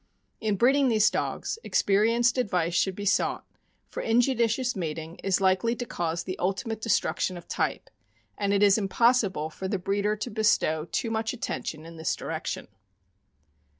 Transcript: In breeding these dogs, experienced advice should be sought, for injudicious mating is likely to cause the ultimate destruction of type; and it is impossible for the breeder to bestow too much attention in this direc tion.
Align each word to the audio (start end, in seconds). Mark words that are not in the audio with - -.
In 0.39 0.55
breeding 0.55 0.87
these 0.87 1.11
dogs, 1.11 1.59
experienced 1.63 2.39
advice 2.39 2.73
should 2.73 2.95
be 2.95 3.05
sought, 3.05 3.45
for 3.87 4.01
injudicious 4.01 4.75
mating 4.75 5.17
is 5.17 5.39
likely 5.39 5.75
to 5.75 5.85
cause 5.85 6.23
the 6.23 6.39
ultimate 6.39 6.81
destruction 6.81 7.37
of 7.37 7.47
type; 7.47 7.87
and 8.35 8.51
it 8.51 8.63
is 8.63 8.79
impossible 8.79 9.51
for 9.51 9.67
the 9.67 9.77
breeder 9.77 10.15
to 10.15 10.31
bestow 10.31 10.85
too 10.85 11.11
much 11.11 11.33
attention 11.33 11.85
in 11.85 11.97
this 11.97 12.15
direc 12.15 12.47
tion. 12.47 12.67